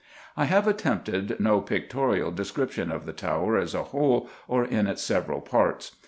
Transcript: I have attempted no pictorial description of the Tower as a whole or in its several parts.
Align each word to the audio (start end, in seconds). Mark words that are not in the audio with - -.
I 0.35 0.45
have 0.45 0.67
attempted 0.67 1.39
no 1.39 1.61
pictorial 1.61 2.31
description 2.31 2.91
of 2.91 3.05
the 3.05 3.13
Tower 3.13 3.55
as 3.57 3.75
a 3.75 3.83
whole 3.83 4.31
or 4.47 4.65
in 4.65 4.87
its 4.87 5.03
several 5.03 5.41
parts. 5.41 5.95